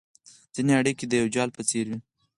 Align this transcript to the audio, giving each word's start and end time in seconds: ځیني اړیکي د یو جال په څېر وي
ځیني 0.53 0.73
اړیکي 0.79 1.05
د 1.07 1.13
یو 1.21 1.27
جال 1.35 1.49
په 1.55 1.61
څېر 1.69 1.85
وي 1.89 1.99